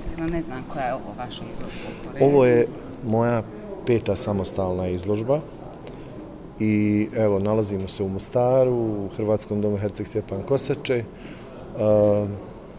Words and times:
iskreno 0.00 0.28
ne 0.28 0.42
znam 0.42 0.64
koja 0.72 0.84
je 0.84 0.94
ovo 0.94 1.12
vaša 1.18 1.42
izložba. 1.52 2.26
Ovo 2.26 2.44
je 2.46 2.66
moja 3.06 3.42
peta 3.86 4.16
samostalna 4.16 4.88
izložba 4.88 5.40
i 6.60 7.08
evo 7.16 7.38
nalazimo 7.38 7.88
se 7.88 8.02
u 8.02 8.08
Mostaru, 8.08 8.74
u 8.74 9.08
Hrvatskom 9.16 9.60
domu 9.60 9.76
Herceg 9.76 10.06
Stjepan 10.06 10.42
Kosače. 10.42 11.04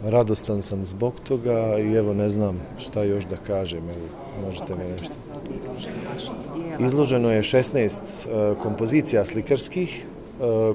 radostan 0.03 0.61
sam 0.61 0.85
zbog 0.85 1.13
toga 1.23 1.77
i 1.79 1.93
evo 1.93 2.13
ne 2.13 2.29
znam 2.29 2.59
šta 2.77 3.03
još 3.03 3.25
da 3.25 3.35
kažem, 3.35 3.89
evo, 3.89 4.07
možete 4.45 4.75
me 4.75 4.83
nešto. 4.89 5.13
Izloženo 6.79 7.31
je 7.31 7.43
16 7.43 8.55
kompozicija 8.61 9.25
slikarskih, 9.25 10.05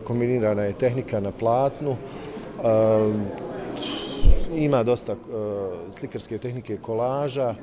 kombinirana 0.05 0.63
je 0.63 0.73
tehnika 0.73 1.21
na 1.21 1.33
platnu, 1.33 1.97
ima 4.57 4.83
dosta 4.83 5.17
slikarske 5.91 6.39
tehnike 6.39 6.77
kolaža, 6.77 7.55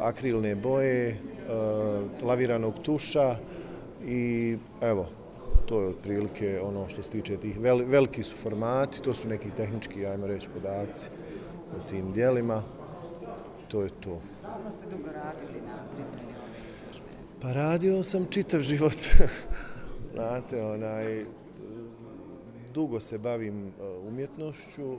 akrilne 0.00 0.54
boje, 0.54 1.16
laviranog 2.22 2.74
tuša, 2.82 3.36
i 4.06 4.56
evo, 4.80 5.06
to 5.66 5.80
je 5.80 5.88
otprilike 5.88 6.60
ono 6.62 6.88
što 6.88 7.02
se 7.02 7.10
tiče 7.10 7.36
tih 7.36 7.58
veliki 7.86 8.22
su 8.22 8.36
formati, 8.36 9.02
to 9.02 9.14
su 9.14 9.28
neki 9.28 9.50
tehnički, 9.50 10.06
ajmo 10.06 10.26
reći, 10.26 10.48
podaci 10.54 11.06
o 11.76 11.88
tim 11.88 12.12
dijelima. 12.12 12.62
To 13.68 13.82
je 13.82 13.88
to. 14.00 14.20
Kako 14.42 14.70
ste 14.70 14.84
dugo 14.90 15.12
radili 15.12 15.60
na 15.66 15.76
pripremi 15.94 16.32
ove 16.38 16.58
izložbe? 16.74 17.10
Pa 17.42 17.52
radio 17.52 18.02
sam 18.02 18.26
čitav 18.30 18.60
život. 18.60 18.96
Znate, 20.14 20.62
onaj, 20.62 21.24
dugo 22.74 23.00
se 23.00 23.18
bavim 23.18 23.66
e, 23.66 23.70
umjetnošću. 24.08 24.96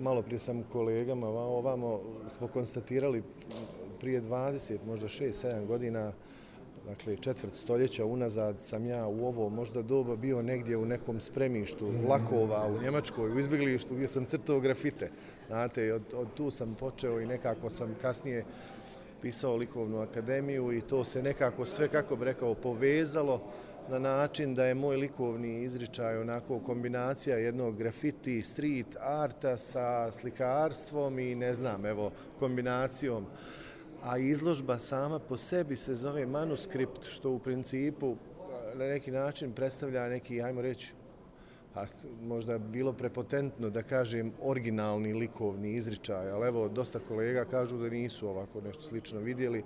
Malo 0.00 0.22
prije 0.22 0.38
sam 0.38 0.62
kolegama 0.72 1.28
ovamo 1.28 2.00
smo 2.28 2.48
konstatirali 2.48 3.22
prije 4.00 4.22
20, 4.22 4.78
možda 4.86 5.08
6-7 5.08 5.66
godina 5.66 6.12
dakle 6.86 7.16
četvrt 7.16 7.54
stoljeća 7.54 8.04
unazad 8.04 8.60
sam 8.60 8.86
ja 8.86 9.06
u 9.06 9.26
ovo 9.26 9.48
možda 9.48 9.82
doba 9.82 10.16
bio 10.16 10.42
negdje 10.42 10.76
u 10.76 10.86
nekom 10.86 11.20
spremištu 11.20 11.90
vlakova 12.06 12.66
u 12.66 12.82
Njemačkoj, 12.82 13.32
u 13.32 13.38
izbjeglištu 13.38 13.94
gdje 13.94 14.08
sam 14.08 14.24
crtao 14.24 14.60
grafite. 14.60 15.10
Znate, 15.46 15.94
od, 15.94 16.02
od 16.14 16.28
tu 16.34 16.50
sam 16.50 16.74
počeo 16.74 17.20
i 17.20 17.26
nekako 17.26 17.70
sam 17.70 17.96
kasnije 18.02 18.44
pisao 19.22 19.56
likovnu 19.56 20.00
akademiju 20.00 20.72
i 20.72 20.80
to 20.80 21.04
se 21.04 21.22
nekako 21.22 21.66
sve, 21.66 21.88
kako 21.88 22.16
bi 22.16 22.24
rekao, 22.24 22.54
povezalo 22.54 23.40
na 23.88 23.98
način 23.98 24.54
da 24.54 24.64
je 24.64 24.74
moj 24.74 24.96
likovni 24.96 25.62
izričaj 25.62 26.18
onako 26.18 26.58
kombinacija 26.58 27.36
jednog 27.36 27.76
grafiti, 27.76 28.42
street 28.42 28.96
arta 29.00 29.56
sa 29.56 30.12
slikarstvom 30.12 31.18
i 31.18 31.34
ne 31.34 31.54
znam, 31.54 31.86
evo, 31.86 32.10
kombinacijom 32.38 33.26
a 34.02 34.18
izložba 34.18 34.78
sama 34.78 35.18
po 35.18 35.36
sebi 35.36 35.76
se 35.76 35.94
zove 35.94 36.26
manuskript, 36.26 37.04
što 37.04 37.30
u 37.30 37.38
principu 37.38 38.16
eh, 38.16 38.74
na 38.74 38.84
neki 38.84 39.10
način 39.10 39.52
predstavlja 39.52 40.08
neki, 40.08 40.42
ajmo 40.42 40.62
reći, 40.62 40.92
a 41.74 41.84
možda 42.22 42.58
bilo 42.58 42.92
prepotentno 42.92 43.70
da 43.70 43.82
kažem 43.82 44.32
originalni 44.42 45.12
likovni 45.12 45.74
izričaj, 45.74 46.30
ali 46.30 46.46
evo, 46.46 46.68
dosta 46.68 46.98
kolega 46.98 47.44
kažu 47.44 47.78
da 47.78 47.88
nisu 47.88 48.28
ovako 48.28 48.60
nešto 48.60 48.82
slično 48.82 49.20
vidjeli. 49.20 49.64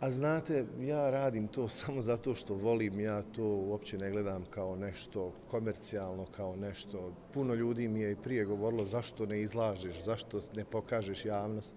A 0.00 0.10
znate, 0.10 0.64
ja 0.80 1.10
radim 1.10 1.48
to 1.48 1.68
samo 1.80 2.00
zato 2.00 2.34
što 2.34 2.54
volim, 2.54 3.00
ja 3.00 3.22
to 3.22 3.44
uopće 3.44 3.98
ne 3.98 4.10
gledam 4.10 4.44
kao 4.50 4.76
nešto 4.76 5.32
komercijalno, 5.50 6.26
kao 6.36 6.56
nešto. 6.56 7.12
Puno 7.34 7.54
ljudi 7.54 7.88
mi 7.88 8.00
je 8.00 8.12
i 8.12 8.16
prije 8.16 8.44
govorilo 8.44 8.84
zašto 8.84 9.26
ne 9.26 9.42
izlažeš, 9.42 10.02
zašto 10.04 10.38
ne 10.56 10.64
pokažeš 10.64 11.24
javnost 11.24 11.76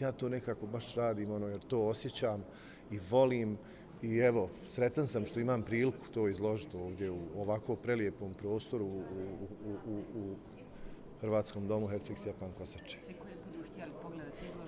ja 0.00 0.12
to 0.12 0.28
nekako 0.28 0.66
baš 0.66 0.94
radim, 0.94 1.30
ono, 1.30 1.46
jer 1.46 1.60
to 1.60 1.86
osjećam 1.86 2.44
i 2.90 2.98
volim. 3.10 3.58
I 4.02 4.16
evo, 4.18 4.48
sretan 4.66 5.06
sam 5.06 5.26
što 5.26 5.40
imam 5.40 5.62
priliku 5.62 6.08
to 6.14 6.28
izložiti 6.28 6.76
ovdje 6.76 7.10
u 7.10 7.18
ovako 7.36 7.76
prelijepom 7.76 8.34
prostoru 8.34 8.84
u, 8.84 9.02
u, 9.66 9.92
u, 9.92 9.98
u 10.14 10.34
Hrvatskom 11.20 11.68
domu 11.68 11.86
Herceg 11.86 12.18
Stjepan 12.18 12.52
Kosače. 12.58 12.98
Svi 13.02 13.14
koji 13.14 13.34
budu 13.46 13.64
htjeli 13.72 13.92
pogledati 14.02 14.46
izložbu, 14.46 14.63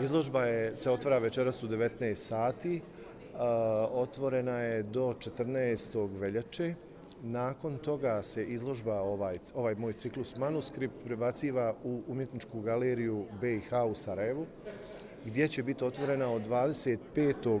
Izložba 0.00 0.44
je, 0.44 0.76
se 0.76 0.90
otvara 0.90 1.18
večeras 1.18 1.62
u 1.62 1.68
19 1.68 2.14
sati. 2.14 2.80
Otvorena 3.92 4.58
je 4.58 4.82
do 4.82 5.14
14. 5.18 6.18
veljače. 6.18 6.74
Nakon 7.22 7.78
toga 7.78 8.22
se 8.22 8.44
izložba, 8.44 9.00
ovaj, 9.00 9.38
ovaj 9.54 9.74
moj 9.74 9.92
ciklus 9.92 10.36
manuskript, 10.36 10.94
prebaciva 11.04 11.74
u 11.84 12.02
umjetničku 12.08 12.60
galeriju 12.60 13.24
BiH 13.40 13.72
u 13.90 13.94
Sarajevu, 13.94 14.46
gdje 15.24 15.48
će 15.48 15.62
biti 15.62 15.84
otvorena 15.84 16.32
od 16.32 16.42
25. 16.48 17.60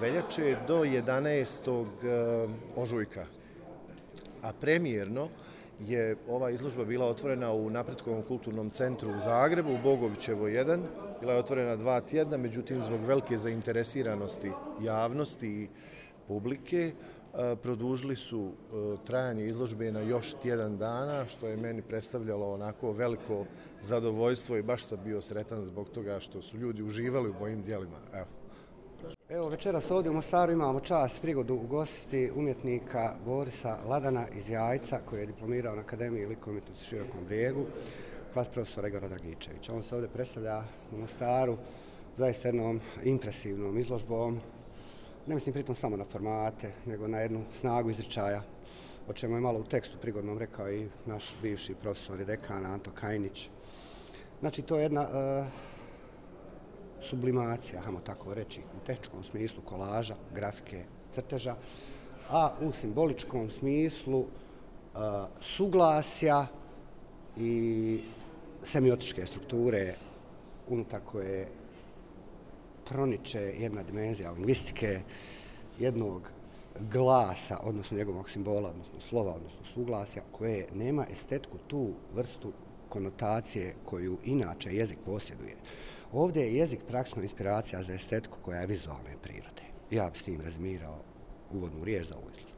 veljače 0.00 0.56
do 0.66 0.84
11. 0.84 1.84
E, 1.84 2.48
ožujka. 2.76 3.26
A 4.42 4.52
premijerno 4.60 5.28
je 5.80 6.16
ova 6.28 6.50
izložba 6.50 6.84
bila 6.84 7.06
otvorena 7.06 7.52
u 7.52 7.70
Napretkovom 7.70 8.22
kulturnom 8.22 8.70
centru 8.70 9.16
u 9.16 9.20
Zagrebu, 9.20 9.72
u 9.74 9.82
Bogovićevo 9.82 10.48
1. 10.48 10.80
Bila 11.20 11.32
je 11.32 11.38
otvorena 11.38 11.76
dva 11.76 12.00
tjedna, 12.00 12.36
međutim, 12.36 12.80
zbog 12.80 13.00
velike 13.04 13.36
zainteresiranosti 13.36 14.50
javnosti 14.80 15.46
i 15.46 15.68
publike, 16.28 16.92
e, 16.92 17.56
produžili 17.56 18.16
su 18.16 18.50
e, 18.50 18.96
trajanje 19.06 19.46
izložbe 19.46 19.92
na 19.92 20.00
još 20.00 20.34
tjedan 20.34 20.78
dana, 20.78 21.26
što 21.26 21.46
je 21.46 21.56
meni 21.56 21.82
predstavljalo 21.82 22.52
onako 22.54 22.92
veliko 22.92 23.44
zadovoljstvo 23.80 24.56
i 24.56 24.62
baš 24.62 24.84
sam 24.84 24.98
bio 25.04 25.20
sretan 25.20 25.64
zbog 25.64 25.88
toga 25.88 26.20
što 26.20 26.42
su 26.42 26.58
ljudi 26.58 26.82
uživali 26.82 27.30
u 27.30 27.34
mojim 27.40 27.62
dijelima. 27.62 27.98
Evo. 28.14 28.41
Evo, 29.28 29.48
večeras 29.48 29.90
ovdje 29.90 30.10
u 30.10 30.14
Mostaru 30.14 30.52
imamo 30.52 30.80
čast 30.80 31.20
prigodu 31.22 31.54
ugostiti 31.54 32.30
umjetnika 32.36 33.14
Borisa 33.24 33.76
Ladana 33.88 34.26
iz 34.36 34.50
Jajca, 34.50 35.00
koji 35.06 35.20
je 35.20 35.26
diplomirao 35.26 35.76
na 35.76 35.80
Akademiji 35.80 36.26
likovumjetnosti 36.26 36.84
Širokom 36.84 37.24
brijegu, 37.24 37.66
klas 38.32 38.48
profesora 38.48 38.88
Igora 38.88 39.08
Dragičevića. 39.08 39.74
On 39.74 39.82
se 39.82 39.94
ovdje 39.94 40.10
predstavlja 40.10 40.62
u 40.92 40.96
Mostaru 40.96 41.56
zaista 42.16 42.48
jednom 42.48 42.80
impresivnom 43.04 43.78
izložbom, 43.78 44.40
ne 45.26 45.34
mislim 45.34 45.52
pritom 45.52 45.74
samo 45.74 45.96
na 45.96 46.04
formate, 46.04 46.72
nego 46.86 47.08
na 47.08 47.20
jednu 47.20 47.44
snagu 47.60 47.90
izričaja, 47.90 48.42
o 49.08 49.12
čemu 49.12 49.36
je 49.36 49.40
malo 49.40 49.58
u 49.58 49.64
tekstu 49.64 49.98
prigodnom 49.98 50.38
rekao 50.38 50.72
i 50.72 50.88
naš 51.06 51.36
bivši 51.42 51.74
profesor 51.74 52.20
i 52.20 52.24
dekan 52.24 52.66
Anto 52.66 52.90
Kajnić. 52.90 53.48
Znači, 54.40 54.62
to 54.62 54.76
je 54.76 54.82
jedna 54.82 55.02
uh, 55.02 55.46
sublimacija, 57.02 57.80
hajmo 57.80 58.00
tako 58.00 58.34
reći, 58.34 58.60
u 58.60 58.86
tehničkom 58.86 59.22
smislu 59.24 59.62
kolaža, 59.64 60.14
grafike, 60.34 60.84
crteža, 61.12 61.56
a 62.30 62.52
u 62.60 62.72
simboličkom 62.72 63.50
smislu 63.50 64.18
uh, 64.20 64.28
suglasja 65.40 66.46
i 67.36 68.00
semiotičke 68.64 69.26
strukture 69.26 69.94
unutar 70.68 71.00
koje 71.04 71.48
proniče 72.88 73.40
jedna 73.40 73.82
dimenzija 73.82 74.30
lingvistike 74.30 75.00
jednog 75.78 76.30
glasa, 76.80 77.58
odnosno 77.62 77.96
njegovog 77.96 78.30
simbola, 78.30 78.70
odnosno 78.70 79.00
slova, 79.00 79.34
odnosno 79.34 79.64
suglasja, 79.64 80.22
koje 80.32 80.68
nema 80.74 81.06
estetku 81.12 81.58
tu 81.66 81.92
vrstu 82.14 82.52
konotacije 82.88 83.74
koju 83.84 84.18
inače 84.24 84.74
jezik 84.74 84.98
posjeduje. 85.06 85.56
Ovdje 86.12 86.42
je 86.42 86.54
jezik 86.54 86.80
praktično 86.88 87.22
inspiracija 87.22 87.82
za 87.82 87.92
estetiku 87.92 88.38
koja 88.42 88.60
je 88.60 88.66
vizualne 88.66 89.16
prirode. 89.22 89.62
Ja 89.90 90.10
bi 90.10 90.18
s 90.18 90.22
tim 90.22 90.40
razmirao 90.40 90.98
uvodnu 91.52 91.84
riječ 91.84 92.06
za 92.06 92.16
ovu 92.16 92.26
izložbu. 92.30 92.51